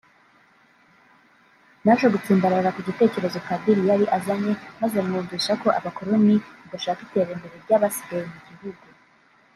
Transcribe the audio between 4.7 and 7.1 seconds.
maze mwumvisha ko abakoloni badashaka